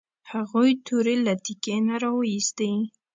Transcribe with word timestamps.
هغوی 0.31 0.71
تورې 0.85 1.15
له 1.25 1.33
تیکي 1.43 1.77
نه 1.87 1.95
راویوستې. 2.03 2.71